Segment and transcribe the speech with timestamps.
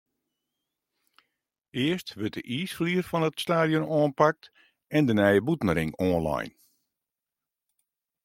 [1.85, 4.43] Earst wurdt de iisflier fan it stadion oanpakt
[4.95, 6.51] en de nije bûtenring oanlein.